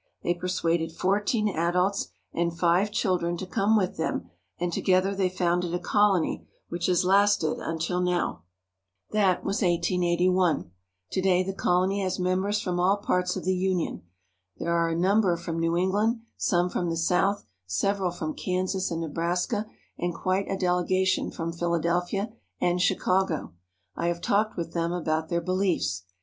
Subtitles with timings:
[0.23, 5.29] They per suaded fourteen adults and five children to come with them, and together they
[5.29, 8.41] founded a colony which has lasted until now.
[9.11, 10.71] That was 1881.
[11.11, 14.01] To day the colony has members from all parts of the Union.
[14.57, 19.01] There are a number from New England, some from the South, several from Kansas and
[19.01, 19.67] Nebraska,
[19.99, 23.53] and quite a delegation from Philadelphia and Chicago.
[23.95, 26.05] I have talked with them about their beliefs.